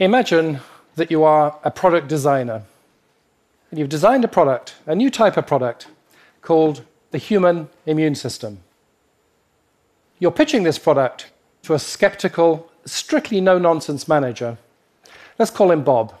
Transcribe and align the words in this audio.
Imagine 0.00 0.60
that 0.94 1.10
you 1.10 1.24
are 1.24 1.58
a 1.64 1.72
product 1.72 2.06
designer 2.06 2.62
and 3.70 3.80
you've 3.80 3.88
designed 3.88 4.24
a 4.24 4.28
product, 4.28 4.76
a 4.86 4.94
new 4.94 5.10
type 5.10 5.36
of 5.36 5.48
product 5.48 5.88
called 6.40 6.84
the 7.10 7.18
human 7.18 7.68
immune 7.84 8.14
system. 8.14 8.60
You're 10.20 10.30
pitching 10.30 10.62
this 10.62 10.78
product 10.78 11.32
to 11.62 11.74
a 11.74 11.80
skeptical, 11.80 12.70
strictly 12.84 13.40
no 13.40 13.58
nonsense 13.58 14.06
manager. 14.06 14.56
Let's 15.36 15.50
call 15.50 15.72
him 15.72 15.82
Bob. 15.82 16.14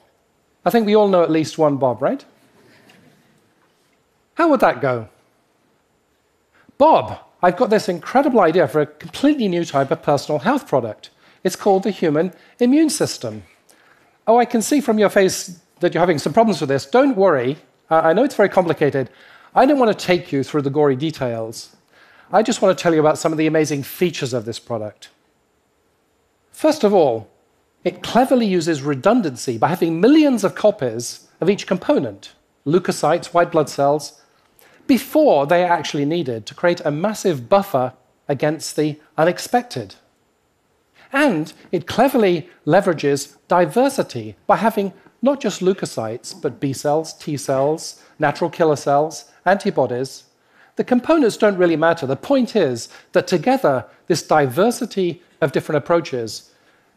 I 0.64 0.70
think 0.70 0.84
we 0.84 0.96
all 0.96 1.08
know 1.08 1.22
at 1.22 1.30
least 1.30 1.56
one 1.56 1.76
Bob, 1.76 2.02
right? 2.02 2.24
How 4.34 4.48
would 4.48 4.60
that 4.60 4.80
go? 4.80 5.08
Bob, 6.78 7.20
I've 7.44 7.56
got 7.56 7.70
this 7.70 7.88
incredible 7.88 8.40
idea 8.40 8.66
for 8.66 8.80
a 8.80 8.86
completely 8.86 9.46
new 9.46 9.64
type 9.64 9.92
of 9.92 10.02
personal 10.02 10.40
health 10.40 10.66
product. 10.66 11.10
It's 11.44 11.56
called 11.56 11.84
the 11.84 11.92
human 11.92 12.32
immune 12.58 12.90
system. 12.90 13.44
Oh, 14.28 14.36
I 14.36 14.44
can 14.44 14.60
see 14.60 14.82
from 14.82 14.98
your 14.98 15.08
face 15.08 15.58
that 15.80 15.94
you're 15.94 16.02
having 16.02 16.18
some 16.18 16.34
problems 16.34 16.60
with 16.60 16.68
this. 16.68 16.84
Don't 16.84 17.16
worry. 17.16 17.56
I 17.88 18.12
know 18.12 18.24
it's 18.24 18.34
very 18.34 18.50
complicated. 18.50 19.08
I 19.54 19.64
don't 19.64 19.78
want 19.78 19.98
to 19.98 20.06
take 20.06 20.30
you 20.30 20.44
through 20.44 20.62
the 20.62 20.70
gory 20.70 20.96
details. 20.96 21.74
I 22.30 22.42
just 22.42 22.60
want 22.60 22.76
to 22.76 22.82
tell 22.82 22.92
you 22.92 23.00
about 23.00 23.16
some 23.16 23.32
of 23.32 23.38
the 23.38 23.46
amazing 23.46 23.84
features 23.84 24.34
of 24.34 24.44
this 24.44 24.58
product. 24.58 25.08
First 26.52 26.84
of 26.84 26.92
all, 26.92 27.30
it 27.84 28.02
cleverly 28.02 28.44
uses 28.44 28.82
redundancy 28.82 29.56
by 29.56 29.68
having 29.68 29.98
millions 29.98 30.44
of 30.44 30.54
copies 30.54 31.28
of 31.40 31.48
each 31.48 31.66
component 31.66 32.34
leukocytes, 32.66 33.32
white 33.32 33.50
blood 33.50 33.70
cells 33.70 34.20
before 34.86 35.46
they 35.46 35.64
are 35.64 35.72
actually 35.72 36.04
needed 36.04 36.44
to 36.44 36.54
create 36.54 36.82
a 36.84 36.90
massive 36.90 37.48
buffer 37.48 37.94
against 38.28 38.76
the 38.76 39.00
unexpected. 39.16 39.94
And 41.12 41.52
it 41.72 41.86
cleverly 41.86 42.48
leverages 42.66 43.36
diversity 43.48 44.36
by 44.46 44.56
having 44.56 44.92
not 45.22 45.40
just 45.40 45.60
leukocytes, 45.60 46.40
but 46.40 46.60
B 46.60 46.72
cells, 46.72 47.12
T 47.14 47.36
cells, 47.36 48.02
natural 48.18 48.50
killer 48.50 48.76
cells, 48.76 49.24
antibodies. 49.44 50.24
The 50.76 50.84
components 50.84 51.36
don't 51.36 51.56
really 51.56 51.76
matter. 51.76 52.06
The 52.06 52.16
point 52.16 52.54
is 52.54 52.88
that 53.12 53.26
together, 53.26 53.86
this 54.06 54.22
diversity 54.22 55.22
of 55.40 55.52
different 55.52 55.78
approaches 55.78 56.52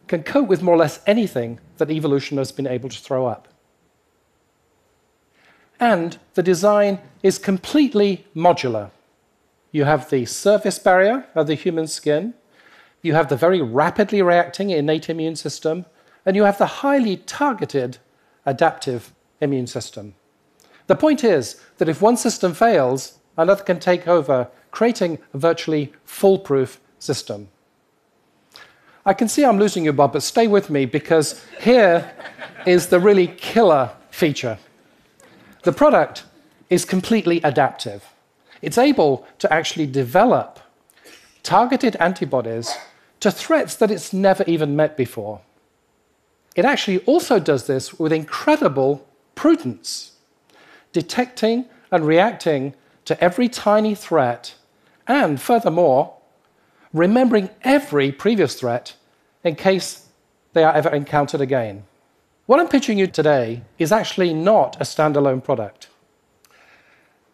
can 0.07 0.23
cope 0.23 0.47
with 0.47 0.61
more 0.61 0.75
or 0.75 0.77
less 0.77 0.99
anything 1.07 1.59
that 1.77 1.89
evolution 1.89 2.37
has 2.37 2.51
been 2.51 2.67
able 2.67 2.89
to 2.89 2.99
throw 2.99 3.25
up. 3.25 3.47
And 5.79 6.17
the 6.35 6.43
design 6.43 6.99
is 7.23 7.39
completely 7.39 8.27
modular. 8.35 8.91
You 9.71 9.85
have 9.85 10.09
the 10.09 10.25
surface 10.25 10.77
barrier 10.77 11.25
of 11.33 11.47
the 11.47 11.55
human 11.55 11.87
skin, 11.87 12.35
you 13.01 13.13
have 13.13 13.29
the 13.29 13.35
very 13.35 13.61
rapidly 13.61 14.21
reacting 14.21 14.69
innate 14.69 15.09
immune 15.09 15.35
system, 15.35 15.85
and 16.25 16.35
you 16.35 16.43
have 16.43 16.57
the 16.57 16.65
highly 16.65 17.17
targeted 17.17 17.97
adaptive 18.45 19.13
immune 19.39 19.67
system. 19.67 20.13
The 20.87 20.95
point 20.95 21.23
is 21.23 21.61
that 21.77 21.89
if 21.89 22.01
one 22.01 22.17
system 22.17 22.53
fails, 22.53 23.19
another 23.37 23.63
can 23.63 23.79
take 23.79 24.07
over, 24.07 24.49
creating 24.71 25.19
a 25.33 25.37
virtually 25.37 25.93
foolproof 26.05 26.79
system. 26.99 27.49
I 29.05 29.13
can 29.13 29.27
see 29.27 29.43
I'm 29.43 29.57
losing 29.57 29.85
you, 29.85 29.93
Bob, 29.93 30.13
but 30.13 30.21
stay 30.21 30.47
with 30.47 30.69
me 30.69 30.85
because 30.85 31.43
here 31.59 32.13
is 32.67 32.87
the 32.87 32.99
really 32.99 33.27
killer 33.27 33.91
feature. 34.11 34.59
The 35.63 35.71
product 35.71 36.23
is 36.69 36.85
completely 36.85 37.41
adaptive. 37.43 38.05
It's 38.61 38.77
able 38.77 39.25
to 39.39 39.51
actually 39.51 39.87
develop 39.87 40.59
targeted 41.41 41.95
antibodies 41.99 42.75
to 43.21 43.31
threats 43.31 43.75
that 43.75 43.91
it's 43.91 44.11
never 44.11 44.43
even 44.45 44.75
met 44.75 44.97
before. 44.97 45.41
It 46.55 46.65
actually 46.65 46.99
also 47.05 47.39
does 47.39 47.67
this 47.67 47.97
with 47.97 48.11
incredible 48.11 49.07
prudence, 49.35 50.13
detecting 50.91 51.65
and 51.91 52.05
reacting 52.05 52.73
to 53.05 53.23
every 53.23 53.47
tiny 53.47 53.95
threat, 53.95 54.55
and 55.07 55.39
furthermore, 55.39 56.15
remembering 56.93 57.49
every 57.63 58.11
previous 58.11 58.55
threat 58.55 58.95
in 59.43 59.55
case 59.55 60.07
they 60.53 60.63
are 60.63 60.73
ever 60.73 60.89
encountered 60.89 61.41
again. 61.41 61.83
What 62.45 62.59
I'm 62.59 62.67
pitching 62.67 62.97
you 62.97 63.07
today 63.07 63.63
is 63.79 63.91
actually 63.91 64.33
not 64.33 64.75
a 64.75 64.83
standalone 64.83 65.43
product. 65.43 65.87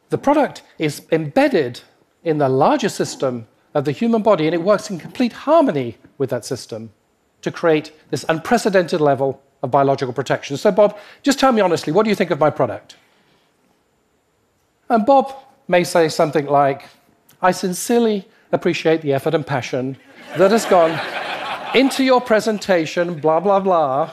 The 0.09 0.18
product 0.18 0.62
is 0.78 1.02
embedded 1.12 1.81
in 2.24 2.38
the 2.38 2.50
larger 2.50 2.90
system 2.90 3.48
of 3.78 3.86
the 3.86 3.92
human 3.92 4.24
body, 4.24 4.48
and 4.48 4.56
it 4.56 4.64
works 4.64 4.90
in 4.90 4.98
complete 4.98 5.32
harmony 5.32 5.98
with 6.18 6.32
that 6.32 6.44
system 6.44 6.90
to 7.44 7.52
create 7.52 7.92
this 8.10 8.26
unprecedented 8.28 9.00
level 9.00 9.40
of 9.62 9.70
biological 9.70 10.14
protection. 10.14 10.58
So, 10.58 10.72
Bob, 10.72 10.98
just 11.22 11.40
tell 11.40 11.52
me 11.52 11.62
honestly, 11.62 11.94
what 11.94 12.04
do 12.04 12.10
you 12.10 12.16
think 12.16 12.32
of 12.32 12.40
my 12.40 12.50
product? 12.50 12.96
And 14.90 15.06
Bob 15.06 15.32
may 15.68 15.84
say 15.84 16.10
something 16.10 16.48
like, 16.48 16.90
I 17.40 17.52
sincerely 17.52 18.28
appreciate 18.52 19.02
the 19.04 19.14
effort 19.14 19.36
and 19.36 19.46
passion 19.46 19.96
that 20.38 20.50
has 20.50 20.66
gone 20.66 21.00
into 21.76 22.04
your 22.04 22.20
presentation, 22.20 23.20
blah, 23.20 23.40
blah, 23.40 23.60
blah. 23.60 24.12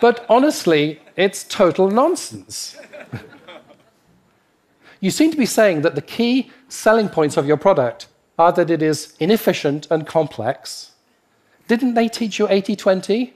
But 0.00 0.26
honestly, 0.28 1.00
it's 1.14 1.44
total 1.44 1.88
nonsense. 1.88 2.76
you 5.00 5.12
seem 5.12 5.30
to 5.30 5.36
be 5.36 5.46
saying 5.46 5.82
that 5.82 5.94
the 5.94 6.02
key 6.02 6.50
selling 6.68 7.08
points 7.08 7.36
of 7.36 7.46
your 7.46 7.56
product 7.56 8.07
are 8.38 8.52
that 8.52 8.70
it 8.70 8.82
is 8.82 9.14
inefficient 9.18 9.86
and 9.90 10.06
complex. 10.06 10.92
Didn't 11.66 11.94
they 11.94 12.08
teach 12.08 12.38
you 12.38 12.48
80 12.48 12.76
20? 12.76 13.34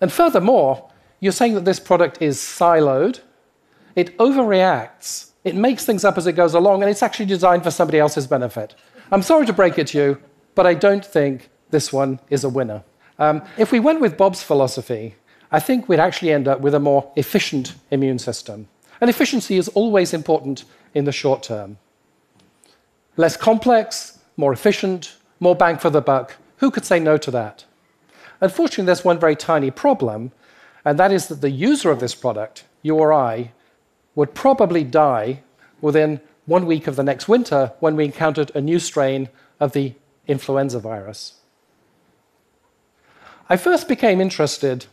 And 0.00 0.12
furthermore, 0.12 0.90
you're 1.20 1.32
saying 1.32 1.54
that 1.54 1.64
this 1.64 1.80
product 1.80 2.20
is 2.20 2.38
siloed, 2.38 3.20
it 3.96 4.16
overreacts, 4.18 5.30
it 5.44 5.54
makes 5.54 5.84
things 5.84 6.04
up 6.04 6.18
as 6.18 6.26
it 6.26 6.32
goes 6.32 6.54
along, 6.54 6.82
and 6.82 6.90
it's 6.90 7.02
actually 7.02 7.26
designed 7.26 7.62
for 7.62 7.70
somebody 7.70 7.98
else's 7.98 8.26
benefit. 8.26 8.74
I'm 9.10 9.22
sorry 9.22 9.46
to 9.46 9.52
break 9.52 9.78
it 9.78 9.88
to 9.88 9.98
you, 9.98 10.18
but 10.54 10.66
I 10.66 10.74
don't 10.74 11.04
think 11.04 11.50
this 11.70 11.92
one 11.92 12.20
is 12.30 12.44
a 12.44 12.48
winner. 12.48 12.82
Um, 13.18 13.42
if 13.58 13.70
we 13.70 13.80
went 13.80 14.00
with 14.00 14.16
Bob's 14.16 14.42
philosophy, 14.42 15.14
I 15.52 15.60
think 15.60 15.88
we'd 15.88 16.00
actually 16.00 16.32
end 16.32 16.48
up 16.48 16.60
with 16.60 16.74
a 16.74 16.80
more 16.80 17.12
efficient 17.16 17.74
immune 17.90 18.18
system. 18.18 18.68
And 19.00 19.10
efficiency 19.10 19.56
is 19.56 19.68
always 19.68 20.12
important 20.12 20.64
in 20.94 21.04
the 21.04 21.12
short 21.12 21.42
term. 21.42 21.78
Less 23.16 23.36
complex, 23.36 24.18
more 24.36 24.52
efficient, 24.52 25.16
more 25.40 25.54
bang 25.54 25.78
for 25.78 25.90
the 25.90 26.00
buck. 26.00 26.36
Who 26.58 26.70
could 26.70 26.84
say 26.84 26.98
no 26.98 27.16
to 27.18 27.30
that? 27.30 27.64
Unfortunately, 28.40 28.86
there's 28.86 29.04
one 29.04 29.18
very 29.18 29.36
tiny 29.36 29.70
problem, 29.70 30.32
and 30.84 30.98
that 30.98 31.12
is 31.12 31.28
that 31.28 31.40
the 31.40 31.50
user 31.50 31.90
of 31.90 32.00
this 32.00 32.14
product, 32.14 32.64
you 32.82 32.96
or 32.96 33.12
I, 33.12 33.52
would 34.14 34.34
probably 34.34 34.84
die 34.84 35.42
within 35.80 36.20
one 36.46 36.66
week 36.66 36.86
of 36.86 36.96
the 36.96 37.02
next 37.02 37.28
winter 37.28 37.72
when 37.80 37.96
we 37.96 38.04
encountered 38.04 38.50
a 38.54 38.60
new 38.60 38.78
strain 38.78 39.28
of 39.60 39.72
the 39.72 39.94
influenza 40.26 40.78
virus. 40.78 41.34
I 43.48 43.56
first 43.56 43.88
became 43.88 44.20
interested 44.20 44.86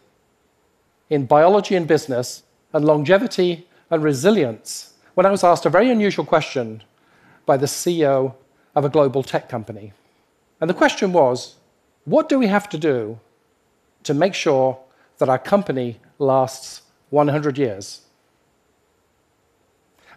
in 1.09 1.25
biology 1.25 1.75
and 1.75 1.87
business 1.87 2.43
and 2.73 2.85
longevity 2.85 3.67
and 3.89 4.03
resilience 4.03 4.93
when 5.13 5.25
I 5.25 5.31
was 5.31 5.43
asked 5.43 5.65
a 5.65 5.69
very 5.69 5.89
unusual 5.89 6.25
question 6.25 6.83
by 7.51 7.57
the 7.57 7.65
CEO 7.81 8.33
of 8.75 8.85
a 8.85 8.93
global 8.97 9.23
tech 9.23 9.49
company. 9.49 9.91
And 10.61 10.69
the 10.69 10.79
question 10.81 11.11
was 11.11 11.55
what 12.05 12.29
do 12.29 12.39
we 12.39 12.47
have 12.47 12.69
to 12.69 12.77
do 12.77 13.19
to 14.03 14.13
make 14.13 14.33
sure 14.33 14.79
that 15.17 15.27
our 15.27 15.37
company 15.37 15.99
lasts 16.17 16.83
100 17.09 17.57
years? 17.57 18.03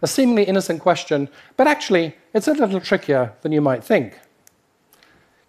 A 0.00 0.06
seemingly 0.06 0.44
innocent 0.44 0.80
question, 0.80 1.28
but 1.56 1.66
actually, 1.66 2.14
it's 2.32 2.46
a 2.46 2.52
little 2.52 2.80
trickier 2.80 3.32
than 3.42 3.50
you 3.50 3.60
might 3.60 3.82
think. 3.82 4.20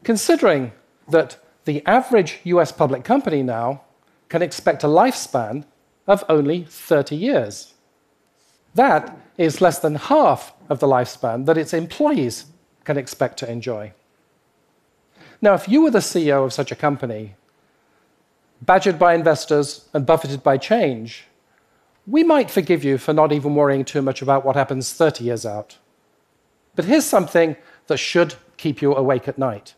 Considering 0.04 0.72
that 1.08 1.38
the 1.66 1.86
average 1.86 2.40
US 2.46 2.72
public 2.72 3.04
company 3.04 3.44
now 3.44 3.84
can 4.30 4.42
expect 4.42 4.84
a 4.84 4.88
lifespan 4.88 5.66
of 6.08 6.24
only 6.30 6.64
30 6.64 7.16
years. 7.16 7.75
That 8.75 9.18
is 9.38 9.62
less 9.62 9.80
than 9.80 9.95
half 9.95 10.54
of 10.69 10.80
the 10.80 10.88
lifespan 10.88 11.45
that 11.45 11.57
its 11.57 11.74
employees 11.74 12.45
can 12.83 12.98
expect 12.98 13.39
to 13.39 13.50
enjoy. 13.50 13.94
Now, 15.42 15.54
if 15.54 15.68
you 15.68 15.81
were 15.81 15.92
the 15.92 16.00
CEO 16.00 16.45
of 16.45 16.54
such 16.54 16.72
a 16.72 16.75
company, 16.75 17.36
badgered 18.62 19.00
by 19.00 19.13
investors 19.13 19.89
and 19.94 20.06
buffeted 20.06 20.44
by 20.44 20.57
change, 20.57 21.25
we 22.07 22.24
might 22.24 22.51
forgive 22.51 22.83
you 22.83 22.98
for 22.98 23.13
not 23.13 23.31
even 23.31 23.56
worrying 23.56 23.83
too 23.83 24.01
much 24.01 24.22
about 24.22 24.45
what 24.45 24.56
happens 24.56 24.94
30 24.94 25.24
years 25.24 25.45
out. 25.45 25.78
But 26.75 26.86
here's 26.86 27.06
something 27.06 27.56
that 27.88 27.98
should 27.98 28.36
keep 28.57 28.81
you 28.81 28.95
awake 28.95 29.28
at 29.28 29.38
night. 29.38 29.74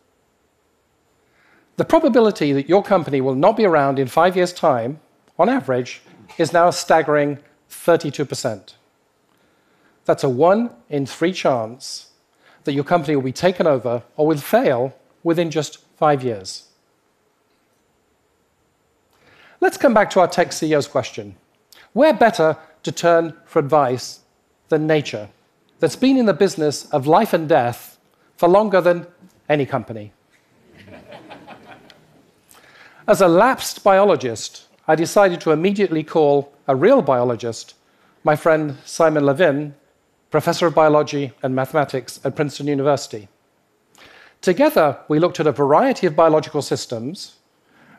The 1.76 1.84
probability 1.84 2.52
that 2.52 2.68
your 2.68 2.82
company 2.82 3.20
will 3.20 3.36
not 3.36 3.56
be 3.56 3.64
around 3.64 3.98
in 3.98 4.08
five 4.08 4.36
years' 4.36 4.52
time, 4.52 5.00
on 5.38 5.48
average, 5.48 6.02
is 6.36 6.52
now 6.52 6.68
a 6.68 6.72
staggering 6.72 7.38
32%. 7.70 8.74
That's 10.08 10.24
a 10.24 10.28
one 10.30 10.70
in 10.88 11.04
three 11.04 11.34
chance 11.34 12.12
that 12.64 12.72
your 12.72 12.82
company 12.82 13.14
will 13.14 13.22
be 13.22 13.30
taken 13.30 13.66
over 13.66 14.02
or 14.16 14.26
will 14.26 14.38
fail 14.38 14.96
within 15.22 15.50
just 15.50 15.80
five 15.98 16.24
years. 16.24 16.68
Let's 19.60 19.76
come 19.76 19.92
back 19.92 20.08
to 20.12 20.20
our 20.20 20.26
tech 20.26 20.48
CEO's 20.48 20.88
question. 20.88 21.36
Where 21.92 22.14
better 22.14 22.56
to 22.84 22.90
turn 22.90 23.34
for 23.44 23.58
advice 23.58 24.20
than 24.70 24.86
nature, 24.86 25.28
that's 25.78 25.96
been 25.96 26.16
in 26.16 26.24
the 26.24 26.32
business 26.32 26.86
of 26.86 27.06
life 27.06 27.34
and 27.34 27.46
death 27.46 27.98
for 28.38 28.48
longer 28.48 28.80
than 28.80 29.06
any 29.46 29.66
company? 29.66 30.14
As 33.06 33.20
a 33.20 33.28
lapsed 33.28 33.84
biologist, 33.84 34.68
I 34.86 34.94
decided 34.94 35.42
to 35.42 35.52
immediately 35.52 36.02
call 36.02 36.54
a 36.66 36.74
real 36.74 37.02
biologist, 37.02 37.74
my 38.24 38.36
friend 38.36 38.78
Simon 38.86 39.26
Levin, 39.26 39.74
professor 40.30 40.66
of 40.66 40.74
biology 40.74 41.32
and 41.42 41.54
mathematics 41.54 42.20
at 42.24 42.36
Princeton 42.36 42.66
University. 42.66 43.28
Together, 44.40 44.98
we 45.08 45.18
looked 45.18 45.40
at 45.40 45.46
a 45.46 45.52
variety 45.52 46.06
of 46.06 46.14
biological 46.14 46.62
systems, 46.62 47.36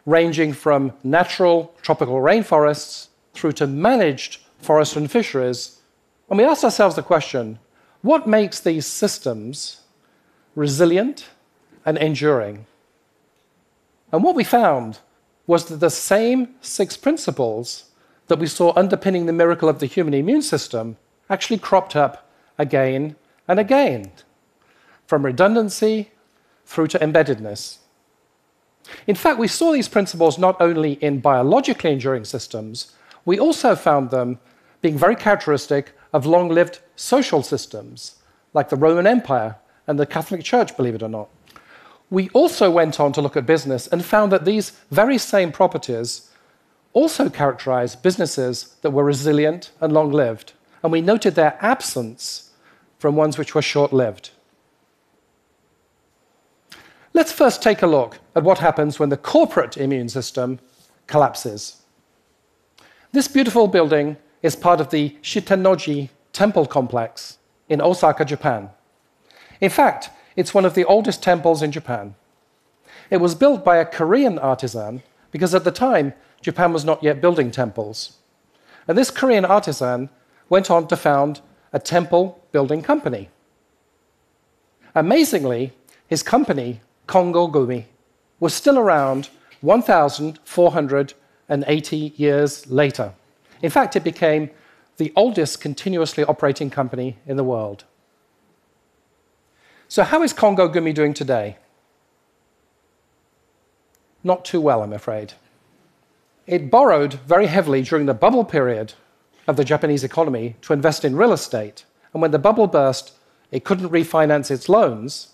ranging 0.06 0.54
from 0.54 0.94
natural 1.04 1.74
tropical 1.82 2.16
rainforests 2.16 3.08
through 3.34 3.52
to 3.54 3.68
managed 3.68 4.42
forests 4.60 4.96
and 4.96 5.12
fisheries. 5.12 5.80
And 6.30 6.38
we 6.38 6.46
asked 6.46 6.64
ourselves 6.64 6.96
the 6.96 7.04
question 7.04 7.60
what 8.02 8.28
makes 8.28 8.60
these 8.60 8.86
systems 8.86 9.82
resilient 10.56 11.30
and 11.86 11.98
enduring? 11.98 12.66
And 14.12 14.24
what 14.24 14.36
we 14.36 14.44
found 14.44 15.00
was 15.48 15.66
that 15.66 15.78
the 15.78 15.90
same 15.90 16.56
six 16.62 16.96
principles 16.96 17.92
that 18.28 18.40
we 18.40 18.48
saw 18.48 18.72
underpinning 18.76 19.26
the 19.26 19.34
miracle 19.34 19.68
of 19.68 19.80
the 19.80 19.86
human 19.86 20.14
immune 20.14 20.42
system 20.42 20.96
actually 21.30 21.58
cropped 21.58 21.96
up 21.96 22.30
again 22.58 23.16
and 23.48 23.60
again, 23.60 24.12
from 25.08 25.26
redundancy 25.26 26.12
through 26.66 26.88
to 26.88 27.00
embeddedness. 27.00 27.78
In 29.08 29.16
fact, 29.16 29.40
we 29.40 29.48
saw 29.48 29.72
these 29.72 29.88
principles 29.88 30.38
not 30.38 30.60
only 30.60 30.94
in 30.94 31.20
biologically 31.20 31.92
enduring 31.92 32.26
systems, 32.26 32.94
we 33.26 33.40
also 33.40 33.76
found 33.76 34.10
them 34.10 34.40
being 34.82 34.98
very 34.98 35.16
characteristic 35.16 35.94
of 36.14 36.26
long 36.26 36.50
lived 36.50 36.80
social 36.96 37.44
systems, 37.44 38.16
like 38.54 38.70
the 38.70 38.76
Roman 38.76 39.06
Empire 39.06 39.58
and 39.88 40.00
the 40.00 40.06
Catholic 40.06 40.44
Church, 40.44 40.76
believe 40.78 40.96
it 40.96 41.04
or 41.04 41.10
not. 41.10 41.30
We 42.10 42.30
also 42.30 42.72
went 42.72 43.00
on 43.00 43.14
to 43.14 43.22
look 43.22 43.38
at 43.38 43.46
business 43.46 43.88
and 43.88 44.04
found 44.04 44.32
that 44.32 44.46
these 44.46 44.72
very 44.90 45.18
same 45.18 45.52
properties 45.52 46.32
also 46.94 47.30
characterize 47.30 47.96
businesses 47.96 48.76
that 48.82 48.92
were 48.92 49.04
resilient 49.04 49.72
and 49.80 49.94
long 49.94 50.12
lived, 50.12 50.54
and 50.84 50.92
we 50.92 51.02
noted 51.02 51.36
their 51.36 51.58
absence 51.62 52.52
from 52.98 53.16
ones 53.16 53.38
which 53.38 53.56
were 53.56 53.62
short 53.62 53.94
lived. 53.94 54.32
Let's 57.14 57.32
first 57.32 57.62
take 57.62 57.82
a 57.82 57.88
look 57.88 58.20
at 58.36 58.44
what 58.44 58.60
happens 58.60 59.00
when 59.00 59.10
the 59.10 59.18
corporate 59.18 59.78
immune 59.78 60.10
system 60.10 60.60
collapses. 61.08 61.78
This 63.12 63.28
beautiful 63.28 63.68
building 63.68 64.18
is 64.42 64.56
part 64.56 64.80
of 64.80 64.90
the 64.90 65.18
Shitennoji 65.22 66.10
temple 66.32 66.66
complex 66.66 67.38
in 67.68 67.82
Osaka, 67.82 68.24
Japan. 68.24 68.70
In 69.60 69.70
fact, 69.70 70.10
it's 70.36 70.54
one 70.54 70.66
of 70.66 70.76
the 70.76 70.86
oldest 70.86 71.22
temples 71.24 71.62
in 71.62 71.72
Japan. 71.72 72.16
It 73.10 73.18
was 73.18 73.36
built 73.36 73.66
by 73.66 73.78
a 73.78 73.86
Korean 73.86 74.38
artisan 74.38 75.04
because 75.32 75.54
at 75.54 75.64
the 75.64 75.72
time, 75.72 76.14
Japan 76.42 76.72
was 76.72 76.86
not 76.86 77.04
yet 77.04 77.22
building 77.22 77.52
temples. 77.52 78.18
And 78.88 78.98
this 78.98 79.12
Korean 79.12 79.46
artisan 79.46 80.10
went 80.50 80.72
on 80.72 80.88
to 80.88 80.98
found 80.98 81.42
a 81.72 81.80
temple 81.80 82.44
building 82.52 82.82
company. 82.82 83.30
Amazingly, 84.96 85.74
his 86.08 86.24
company, 86.24 86.82
Kongo 87.08 87.48
Gumi, 87.48 87.86
was 88.40 88.54
still 88.54 88.80
around 88.80 89.30
1,480 89.62 92.14
years 92.16 92.72
later. 92.72 93.14
In 93.62 93.70
fact, 93.70 93.96
it 93.96 94.04
became 94.04 94.50
the 94.98 95.14
oldest 95.16 95.62
continuously 95.62 96.26
operating 96.26 96.70
company 96.70 97.16
in 97.26 97.38
the 97.38 97.44
world. 97.44 97.86
So, 99.88 100.04
how 100.04 100.22
is 100.24 100.34
Kongo 100.34 100.68
Gumi 100.70 100.94
doing 100.94 101.14
today? 101.14 101.58
Not 104.24 104.46
too 104.46 104.62
well, 104.62 104.84
I'm 104.84 104.94
afraid. 104.94 105.34
It 106.46 106.72
borrowed 106.72 107.14
very 107.14 107.48
heavily 107.48 107.82
during 107.84 108.06
the 108.06 108.14
bubble 108.14 108.44
period 108.44 108.94
of 109.50 109.58
the 109.58 109.66
Japanese 109.66 110.04
economy 110.04 110.56
to 110.62 110.74
invest 110.74 111.04
in 111.04 111.16
real 111.16 111.34
estate. 111.34 111.84
And 112.14 112.22
when 112.22 112.30
the 112.30 112.38
bubble 112.38 112.68
burst, 112.68 113.14
it 113.52 113.66
couldn't 113.66 113.90
refinance 113.90 114.52
its 114.52 114.70
loans. 114.70 115.34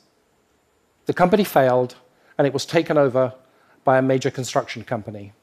The 1.06 1.14
company 1.14 1.44
failed, 1.44 1.96
and 2.38 2.48
it 2.48 2.54
was 2.54 2.66
taken 2.66 2.98
over 2.98 3.34
by 3.84 3.98
a 3.98 4.02
major 4.02 4.32
construction 4.32 4.86
company. 4.86 5.34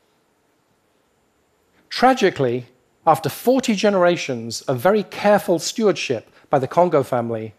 Tragically, 1.90 2.66
after 3.06 3.28
40 3.28 3.74
generations 3.74 4.62
of 4.62 4.78
very 4.78 5.02
careful 5.02 5.58
stewardship 5.58 6.30
by 6.48 6.58
the 6.58 6.66
Kongo 6.66 7.02
family, 7.02 7.52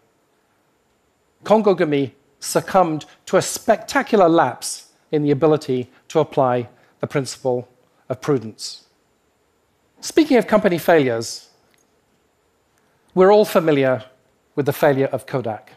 Kongo 1.44 1.76
Gumi 1.76 2.10
succumbed 2.40 3.06
to 3.26 3.36
a 3.36 3.42
spectacular 3.42 4.28
lapse 4.28 4.90
in 5.12 5.22
the 5.22 5.30
ability 5.30 5.90
to 6.08 6.18
apply 6.18 6.68
the 6.98 7.06
principle 7.06 7.68
of 8.08 8.20
prudence. 8.20 8.84
Speaking 10.04 10.36
of 10.36 10.46
company 10.46 10.76
failures, 10.76 11.48
we're 13.14 13.32
all 13.32 13.46
familiar 13.46 14.04
with 14.54 14.66
the 14.66 14.72
failure 14.74 15.06
of 15.06 15.24
Kodak, 15.24 15.72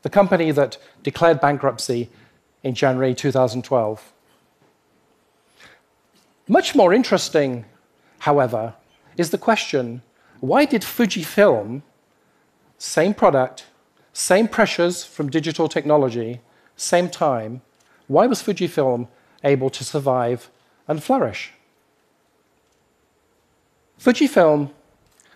the 0.00 0.08
company 0.08 0.50
that 0.50 0.78
declared 1.02 1.42
bankruptcy 1.42 2.08
in 2.62 2.74
January 2.74 3.14
2012. 3.14 4.12
Much 6.48 6.74
more 6.74 6.94
interesting, 6.94 7.66
however, 8.20 8.72
is 9.18 9.28
the 9.28 9.36
question 9.36 10.00
why 10.40 10.64
did 10.64 10.80
Fujifilm, 10.80 11.82
same 12.78 13.12
product, 13.12 13.66
same 14.14 14.48
pressures 14.48 15.04
from 15.04 15.28
digital 15.28 15.68
technology, 15.68 16.40
same 16.76 17.10
time, 17.10 17.60
why 18.06 18.26
was 18.26 18.42
Fujifilm 18.42 19.06
able 19.44 19.68
to 19.68 19.84
survive 19.84 20.48
and 20.88 21.02
flourish? 21.02 21.52
Fujifilm 24.00 24.70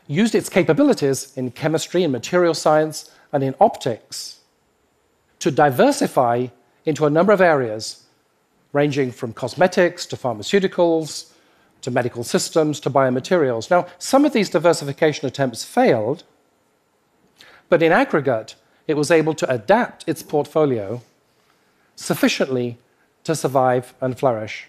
used 0.07 0.35
its 0.35 0.49
capabilities 0.49 1.37
in 1.37 1.51
chemistry 1.51 2.03
and 2.03 2.13
material 2.13 2.55
science 2.55 3.11
and 3.31 3.45
in 3.45 3.55
optics 3.61 4.41
to 5.39 5.51
diversify 5.51 6.47
into 6.87 7.05
a 7.05 7.11
number 7.11 7.33
of 7.33 7.43
areas, 7.43 8.05
ranging 8.73 9.13
from 9.13 9.35
cosmetics 9.35 10.07
to 10.07 10.17
pharmaceuticals 10.17 11.31
to 11.83 11.91
medical 11.91 12.25
systems 12.25 12.81
to 12.81 12.89
biomaterials. 12.89 13.71
Now, 13.71 13.87
some 13.99 14.25
of 14.25 14.33
these 14.33 14.49
diversification 14.49 15.27
attempts 15.27 15.65
failed, 15.65 16.25
but 17.69 17.83
in 17.83 17.93
aggregate, 17.93 18.55
it 18.87 18.97
was 18.97 19.11
able 19.11 19.35
to 19.35 19.51
adapt 19.51 20.09
its 20.09 20.23
portfolio 20.23 21.03
sufficiently 21.97 22.79
to 23.25 23.35
survive 23.35 23.95
and 24.01 24.19
flourish. 24.19 24.69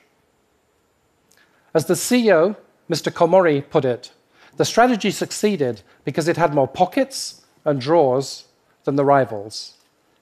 As 1.73 1.85
the 1.85 1.93
CEO, 1.93 2.57
Mr. 2.89 3.11
Komori, 3.11 3.67
put 3.69 3.85
it, 3.85 4.11
the 4.57 4.65
strategy 4.65 5.11
succeeded 5.11 5.81
because 6.03 6.27
it 6.27 6.37
had 6.37 6.53
more 6.53 6.67
pockets 6.67 7.41
and 7.65 7.81
drawers 7.81 8.45
than 8.83 8.95
the 8.95 9.05
rivals. 9.05 9.73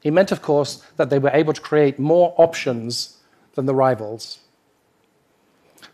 He 0.01 0.12
meant, 0.12 0.32
of 0.32 0.41
course, 0.41 0.84
that 0.98 1.10
they 1.10 1.20
were 1.20 1.32
able 1.34 1.53
to 1.53 1.62
create 1.62 2.00
more 2.00 2.34
options 2.38 3.17
than 3.55 3.65
the 3.65 3.75
rivals. 3.75 4.39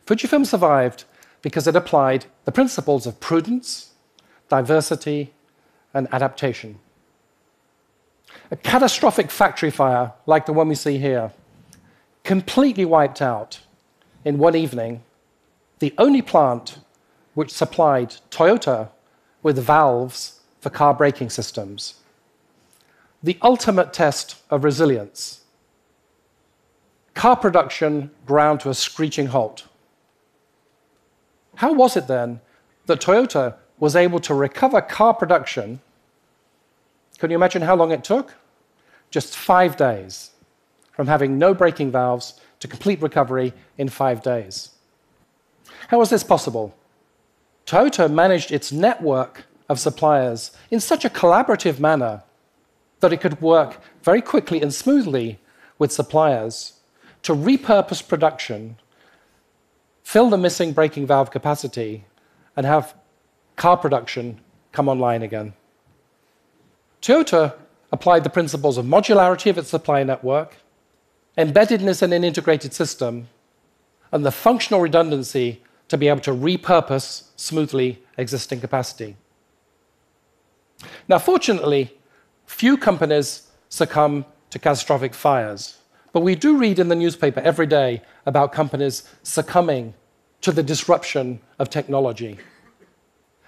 Fujifilm 0.05 0.45
survived 0.45 1.03
because 1.41 1.67
it 1.67 1.75
applied 1.75 2.25
the 2.45 2.51
principles 2.51 3.05
of 3.05 3.19
prudence, 3.19 3.93
diversity, 4.47 5.33
and 5.93 6.07
adaptation. 6.11 6.79
A 8.51 8.55
catastrophic 8.55 9.31
factory 9.31 9.71
fire, 9.71 10.13
like 10.25 10.45
the 10.45 10.53
one 10.53 10.67
we 10.67 10.75
see 10.75 10.97
here, 10.97 11.31
completely 12.23 12.85
wiped 12.85 13.21
out 13.21 13.59
in 14.25 14.37
one 14.37 14.55
evening 14.55 15.03
the 15.79 15.93
only 15.97 16.21
plant 16.21 16.79
which 17.33 17.51
supplied 17.51 18.15
Toyota 18.31 18.89
with 19.41 19.57
valves 19.57 20.41
for 20.59 20.69
car 20.69 20.93
braking 20.93 21.29
systems. 21.29 21.95
The 23.23 23.37
ultimate 23.41 23.93
test 23.93 24.35
of 24.49 24.63
resilience. 24.63 25.41
Car 27.13 27.35
production 27.35 28.11
ground 28.25 28.59
to 28.61 28.69
a 28.69 28.73
screeching 28.73 29.27
halt. 29.27 29.67
How 31.55 31.73
was 31.73 31.97
it 31.97 32.07
then 32.07 32.41
that 32.85 33.01
Toyota 33.01 33.55
was 33.77 33.95
able 33.95 34.19
to 34.19 34.33
recover 34.33 34.81
car 34.81 35.13
production 35.13 35.81
can 37.19 37.29
you 37.29 37.35
imagine 37.35 37.61
how 37.61 37.75
long 37.75 37.91
it 37.91 38.03
took? 38.03 38.33
Just 39.11 39.35
five 39.35 39.75
days 39.75 40.31
from 40.93 41.07
having 41.07 41.37
no 41.37 41.53
braking 41.53 41.91
valves 41.91 42.39
to 42.61 42.67
complete 42.67 43.01
recovery 43.01 43.53
in 43.77 43.89
five 43.89 44.23
days. 44.23 44.71
How 45.89 45.99
was 45.99 46.09
this 46.09 46.23
possible? 46.23 46.75
Toyota 47.65 48.11
managed 48.11 48.51
its 48.51 48.71
network 48.71 49.45
of 49.67 49.79
suppliers 49.79 50.51
in 50.71 50.79
such 50.79 51.05
a 51.05 51.09
collaborative 51.09 51.79
manner 51.79 52.23
that 52.99 53.13
it 53.13 53.21
could 53.21 53.41
work 53.41 53.81
very 54.03 54.21
quickly 54.21 54.61
and 54.61 54.73
smoothly 54.73 55.39
with 55.77 55.91
suppliers 55.91 56.73
to 57.23 57.33
repurpose 57.33 58.05
production 58.05 58.77
fill 60.09 60.31
the 60.31 60.37
missing 60.39 60.73
braking 60.73 61.05
valve 61.05 61.29
capacity, 61.29 62.03
and 62.57 62.65
have 62.65 62.95
car 63.57 63.77
production 63.77 64.41
come 64.71 64.89
online 64.89 65.21
again. 65.21 65.53
Toyota 66.99 67.53
applied 67.91 68.23
the 68.23 68.29
principles 68.31 68.79
of 68.79 68.87
modularity 68.87 69.51
of 69.51 69.59
its 69.59 69.69
supply 69.69 70.01
network, 70.01 70.55
embeddedness 71.37 72.01
in 72.01 72.11
an 72.11 72.23
integrated 72.23 72.73
system, 72.73 73.27
and 74.11 74.25
the 74.25 74.31
functional 74.31 74.81
redundancy 74.81 75.61
to 75.87 75.97
be 75.97 76.07
able 76.07 76.21
to 76.21 76.31
repurpose 76.31 77.23
smoothly 77.35 78.03
existing 78.17 78.61
capacity. 78.61 79.15
Now, 81.07 81.19
fortunately, 81.19 81.97
few 82.45 82.77
companies 82.77 83.47
succumb 83.69 84.25
to 84.49 84.59
catastrophic 84.59 85.13
fires, 85.13 85.77
but 86.13 86.21
we 86.21 86.35
do 86.35 86.57
read 86.57 86.79
in 86.79 86.87
the 86.87 86.95
newspaper 86.95 87.39
every 87.41 87.67
day 87.67 88.01
about 88.25 88.51
companies 88.51 89.03
succumbing 89.23 89.93
to 90.41 90.51
the 90.51 90.63
disruption 90.63 91.39
of 91.59 91.69
technology. 91.69 92.39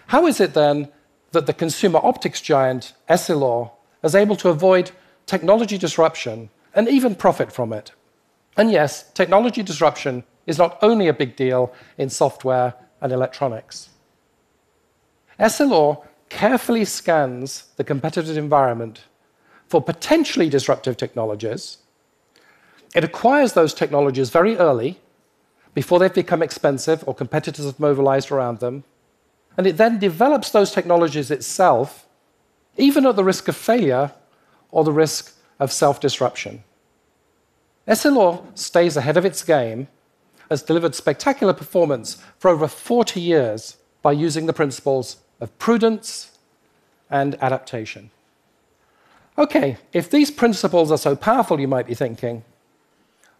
How 0.08 0.28
is 0.28 0.40
it 0.40 0.54
then 0.54 0.90
that 1.32 1.46
the 1.46 1.54
consumer 1.54 2.00
optics 2.04 2.42
giant 2.42 2.94
Essilor 3.10 3.72
is 4.04 4.14
able 4.14 4.36
to 4.38 4.50
avoid 4.50 4.92
technology 5.26 5.78
disruption 5.78 6.50
and 6.76 6.88
even 6.90 7.16
profit 7.16 7.52
from 7.52 7.72
it? 7.72 7.94
And 8.58 8.72
yes, 8.72 9.10
technology 9.14 9.64
disruption 9.64 10.24
is 10.46 10.58
not 10.58 10.78
only 10.82 11.08
a 11.08 11.14
big 11.14 11.36
deal 11.36 11.74
in 11.98 12.10
software 12.10 12.74
and 13.02 13.12
electronics. 13.12 13.90
Essilor 15.40 16.06
carefully 16.30 16.86
scans 16.86 17.66
the 17.76 17.84
competitive 17.84 18.38
environment 18.38 19.06
for 19.68 19.82
potentially 19.82 20.50
disruptive 20.50 20.98
technologies. 20.98 21.78
It 22.96 23.04
acquires 23.04 23.54
those 23.54 23.74
technologies 23.74 24.30
very 24.30 24.58
early, 24.58 25.00
before 25.74 26.00
they've 26.00 26.14
become 26.14 26.44
expensive 26.44 27.04
or 27.08 27.16
competitors 27.16 27.66
have 27.66 27.80
mobilized 27.80 28.32
around 28.32 28.60
them. 28.60 28.84
And 29.58 29.68
it 29.68 29.78
then 29.78 30.00
develops 30.00 30.52
those 30.52 30.72
technologies 30.72 31.32
itself, 31.32 32.08
even 32.78 33.06
at 33.06 33.16
the 33.16 33.24
risk 33.24 33.48
of 33.48 33.56
failure 33.56 34.12
or 34.72 34.84
the 34.84 34.92
risk 34.92 35.36
of 35.60 35.72
self 35.72 36.00
disruption. 36.00 36.64
Essilor 37.88 38.44
stays 38.58 38.96
ahead 38.96 39.18
of 39.18 39.26
its 39.26 39.44
game, 39.44 39.88
has 40.52 40.62
delivered 40.62 40.94
spectacular 40.94 41.54
performance 41.54 42.22
for 42.38 42.50
over 42.50 42.68
40 42.68 43.22
years 43.22 43.78
by 44.02 44.12
using 44.12 44.48
the 44.48 44.54
principles 44.54 45.16
of 45.40 45.58
prudence 45.58 46.38
and 47.10 47.42
adaptation. 47.42 48.12
Okay, 49.38 49.78
if 49.94 50.10
these 50.10 50.30
principles 50.30 50.92
are 50.92 50.98
so 50.98 51.16
powerful, 51.16 51.62
you 51.62 51.70
might 51.70 51.88
be 51.88 51.96
thinking, 51.96 52.44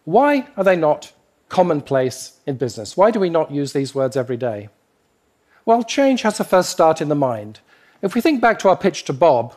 why 0.04 0.48
are 0.56 0.64
they 0.64 0.74
not 0.74 1.12
commonplace 1.50 2.40
in 2.46 2.56
business? 2.56 2.96
Why 2.96 3.10
do 3.10 3.20
we 3.20 3.28
not 3.28 3.50
use 3.50 3.74
these 3.74 3.94
words 3.94 4.16
every 4.16 4.38
day? 4.38 4.70
Well, 5.66 5.82
change 5.82 6.22
has 6.22 6.38
to 6.38 6.44
first 6.44 6.70
start 6.70 7.02
in 7.02 7.10
the 7.10 7.14
mind. 7.14 7.60
If 8.00 8.14
we 8.14 8.22
think 8.22 8.40
back 8.40 8.58
to 8.60 8.70
our 8.70 8.76
pitch 8.76 9.04
to 9.04 9.12
Bob, 9.12 9.54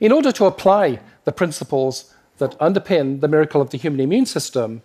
in 0.00 0.12
order 0.12 0.32
to 0.32 0.44
apply 0.44 1.00
the 1.24 1.32
principles 1.32 2.14
that 2.36 2.58
underpin 2.58 3.22
the 3.22 3.28
miracle 3.28 3.62
of 3.62 3.70
the 3.70 3.78
human 3.78 4.00
immune 4.00 4.26
system, 4.26 4.82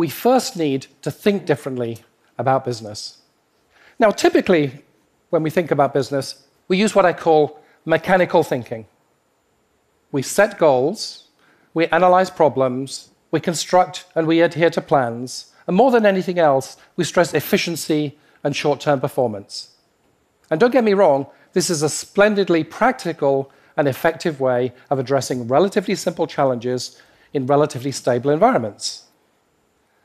we 0.00 0.08
first 0.08 0.56
need 0.56 0.86
to 1.02 1.10
think 1.10 1.44
differently 1.44 1.98
about 2.38 2.64
business. 2.64 3.18
Now, 3.98 4.10
typically, 4.10 4.82
when 5.28 5.42
we 5.42 5.50
think 5.50 5.70
about 5.70 5.92
business, 5.92 6.46
we 6.68 6.78
use 6.78 6.94
what 6.94 7.04
I 7.04 7.12
call 7.12 7.60
mechanical 7.84 8.42
thinking. 8.42 8.86
We 10.10 10.22
set 10.22 10.56
goals, 10.56 11.28
we 11.74 11.86
analyze 11.88 12.30
problems, 12.30 13.10
we 13.30 13.40
construct 13.40 14.06
and 14.14 14.26
we 14.26 14.40
adhere 14.40 14.70
to 14.70 14.80
plans, 14.80 15.52
and 15.66 15.76
more 15.76 15.90
than 15.90 16.06
anything 16.06 16.38
else, 16.38 16.78
we 16.96 17.04
stress 17.04 17.34
efficiency 17.34 18.16
and 18.42 18.56
short 18.56 18.80
term 18.80 19.00
performance. 19.02 19.76
And 20.50 20.58
don't 20.58 20.72
get 20.72 20.82
me 20.82 20.94
wrong, 20.94 21.26
this 21.52 21.68
is 21.68 21.82
a 21.82 21.90
splendidly 21.90 22.64
practical 22.64 23.52
and 23.76 23.86
effective 23.86 24.40
way 24.40 24.72
of 24.88 24.98
addressing 24.98 25.46
relatively 25.46 25.94
simple 25.94 26.26
challenges 26.26 26.98
in 27.34 27.44
relatively 27.44 27.92
stable 27.92 28.30
environments. 28.30 29.04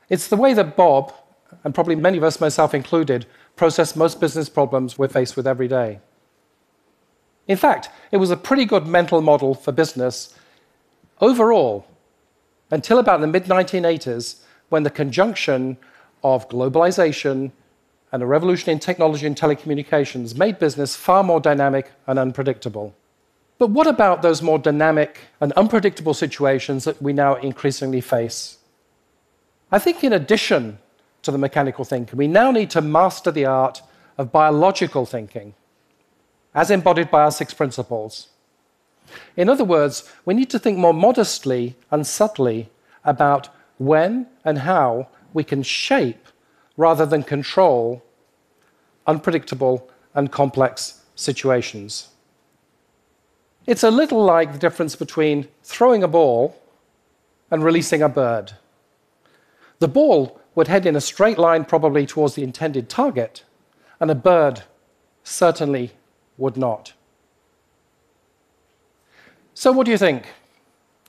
It's 0.08 0.28
the 0.28 0.36
way 0.36 0.54
that 0.54 0.76
Bob, 0.76 1.12
and 1.64 1.74
probably 1.74 1.96
many 1.96 2.18
of 2.18 2.24
us, 2.24 2.40
myself 2.40 2.74
included, 2.74 3.26
process 3.56 3.96
most 3.96 4.20
business 4.20 4.48
problems 4.48 4.98
we're 4.98 5.08
faced 5.08 5.36
with 5.36 5.46
every 5.46 5.68
day. 5.68 6.00
In 7.48 7.56
fact, 7.56 7.88
it 8.10 8.18
was 8.18 8.30
a 8.30 8.36
pretty 8.36 8.64
good 8.64 8.86
mental 8.86 9.20
model 9.20 9.54
for 9.54 9.72
business 9.72 10.34
overall 11.20 11.86
until 12.70 12.98
about 12.98 13.20
the 13.20 13.26
mid 13.26 13.44
1980s 13.44 14.40
when 14.68 14.82
the 14.82 14.90
conjunction 14.90 15.76
of 16.24 16.48
globalization 16.48 17.52
and 18.12 18.22
a 18.22 18.26
revolution 18.26 18.70
in 18.70 18.78
technology 18.78 19.26
and 19.26 19.36
telecommunications 19.36 20.36
made 20.36 20.58
business 20.58 20.96
far 20.96 21.22
more 21.22 21.40
dynamic 21.40 21.92
and 22.06 22.18
unpredictable. 22.18 22.94
But 23.58 23.70
what 23.70 23.86
about 23.86 24.22
those 24.22 24.42
more 24.42 24.58
dynamic 24.58 25.18
and 25.40 25.52
unpredictable 25.52 26.14
situations 26.14 26.84
that 26.84 27.00
we 27.00 27.12
now 27.12 27.36
increasingly 27.36 28.00
face? 28.00 28.58
I 29.70 29.78
think, 29.78 30.04
in 30.04 30.12
addition 30.12 30.78
to 31.22 31.30
the 31.30 31.38
mechanical 31.38 31.84
thinking, 31.84 32.16
we 32.16 32.28
now 32.28 32.50
need 32.50 32.70
to 32.70 32.80
master 32.80 33.30
the 33.30 33.46
art 33.46 33.82
of 34.16 34.32
biological 34.32 35.06
thinking 35.06 35.54
as 36.54 36.70
embodied 36.70 37.10
by 37.10 37.22
our 37.22 37.30
six 37.30 37.52
principles. 37.52 38.28
In 39.36 39.48
other 39.48 39.64
words, 39.64 40.10
we 40.24 40.34
need 40.34 40.50
to 40.50 40.58
think 40.58 40.78
more 40.78 40.94
modestly 40.94 41.76
and 41.90 42.06
subtly 42.06 42.70
about 43.04 43.48
when 43.78 44.26
and 44.44 44.58
how 44.58 45.08
we 45.34 45.44
can 45.44 45.62
shape 45.62 46.28
rather 46.76 47.04
than 47.04 47.22
control 47.22 48.02
unpredictable 49.06 49.88
and 50.14 50.32
complex 50.32 51.04
situations. 51.14 52.08
It's 53.66 53.82
a 53.82 53.90
little 53.90 54.24
like 54.24 54.52
the 54.52 54.58
difference 54.58 54.96
between 54.96 55.48
throwing 55.62 56.02
a 56.02 56.08
ball 56.08 56.56
and 57.50 57.62
releasing 57.62 58.02
a 58.02 58.08
bird. 58.08 58.52
The 59.78 59.88
ball 59.88 60.40
would 60.54 60.68
head 60.68 60.86
in 60.86 60.96
a 60.96 61.00
straight 61.00 61.38
line, 61.38 61.64
probably 61.64 62.06
towards 62.06 62.34
the 62.34 62.42
intended 62.42 62.88
target, 62.88 63.44
and 64.00 64.10
a 64.10 64.14
bird 64.14 64.62
certainly 65.22 65.92
would 66.38 66.56
not. 66.56 66.94
So, 69.54 69.72
what 69.72 69.84
do 69.84 69.90
you 69.90 69.98
think? 69.98 70.26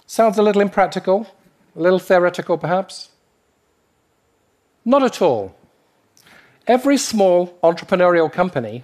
Sounds 0.06 0.38
a 0.38 0.44
little 0.44 0.62
impractical, 0.62 1.28
a 1.76 1.82
little 1.82 2.00
theoretical 2.00 2.58
perhaps? 2.58 3.10
Not 4.86 5.04
at 5.04 5.22
all. 5.22 5.54
Every 6.66 6.98
small 6.98 7.58
entrepreneurial 7.62 8.32
company 8.32 8.84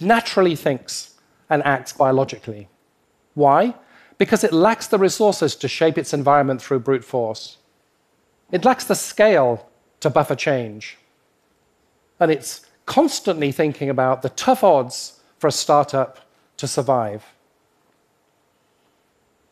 naturally 0.00 0.56
thinks 0.56 1.14
and 1.48 1.62
acts 1.64 1.92
biologically. 1.92 2.68
Why? 3.34 3.74
Because 4.18 4.44
it 4.44 4.52
lacks 4.52 4.86
the 4.86 4.98
resources 4.98 5.56
to 5.56 5.68
shape 5.68 5.96
its 5.96 6.12
environment 6.12 6.60
through 6.60 6.80
brute 6.80 7.04
force. 7.04 7.58
It 8.52 8.64
lacks 8.64 8.84
the 8.84 8.94
scale 8.94 9.68
to 10.00 10.10
buffer 10.10 10.36
change. 10.36 10.98
And 12.20 12.30
it's 12.30 12.66
constantly 12.86 13.50
thinking 13.50 13.88
about 13.88 14.22
the 14.22 14.28
tough 14.28 14.62
odds 14.62 15.20
for 15.38 15.48
a 15.48 15.52
startup 15.52 16.20
to 16.58 16.68
survive. 16.68 17.24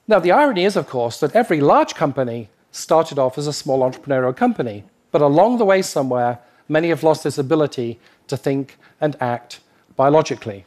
Now, 0.07 0.19
the 0.19 0.33
irony 0.33 0.64
is, 0.64 0.76
of 0.76 0.88
course, 0.88 1.19
that 1.21 1.35
every 1.35 1.61
large 1.61 1.95
company 1.95 2.50
started 2.73 3.19
off 3.19 3.38
as 3.38 3.47
a 3.47 3.52
small 3.52 3.80
entrepreneurial 3.80 4.37
company, 4.37 4.85
but 5.11 5.23
along 5.23 5.59
the 5.59 5.64
way 5.64 5.83
somewhere, 5.83 6.38
many 6.69 6.88
have 6.88 7.02
lost 7.02 7.25
this 7.25 7.38
ability 7.38 7.99
to 8.28 8.37
think 8.37 8.76
and 9.00 9.16
act 9.21 9.61
biologically. 9.97 10.66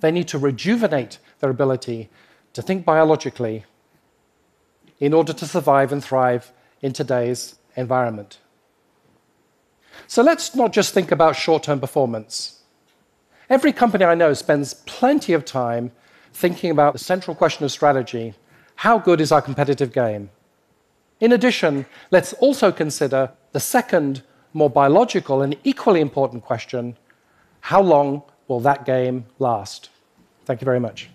They 0.00 0.10
need 0.10 0.28
to 0.28 0.38
rejuvenate 0.38 1.18
their 1.40 1.50
ability 1.50 2.08
to 2.52 2.62
think 2.62 2.84
biologically 2.84 3.64
in 5.00 5.12
order 5.12 5.32
to 5.32 5.46
survive 5.46 5.92
and 5.92 6.02
thrive 6.02 6.52
in 6.80 6.92
today's 6.92 7.56
environment. 7.76 8.38
So 10.06 10.22
let's 10.22 10.54
not 10.54 10.72
just 10.72 10.92
think 10.92 11.10
about 11.10 11.36
short 11.36 11.62
term 11.62 11.80
performance. 11.80 12.60
Every 13.48 13.72
company 13.72 14.04
I 14.04 14.14
know 14.14 14.32
spends 14.34 14.74
plenty 14.74 15.32
of 15.32 15.44
time 15.44 15.92
thinking 16.32 16.70
about 16.70 16.94
the 16.94 16.98
central 16.98 17.34
question 17.34 17.64
of 17.64 17.72
strategy 17.72 18.34
how 18.76 18.98
good 18.98 19.20
is 19.20 19.30
our 19.32 19.40
competitive 19.40 19.92
game? 19.92 20.30
In 21.20 21.32
addition, 21.32 21.86
let's 22.10 22.32
also 22.34 22.72
consider 22.72 23.30
the 23.52 23.60
second, 23.60 24.22
more 24.52 24.68
biological 24.68 25.42
and 25.42 25.56
equally 25.64 26.00
important 26.00 26.42
question 26.42 26.96
how 27.60 27.80
long 27.80 28.22
will 28.46 28.60
that 28.60 28.84
game 28.84 29.24
last? 29.38 29.88
Thank 30.44 30.60
you 30.60 30.66
very 30.66 30.80
much. 30.80 31.08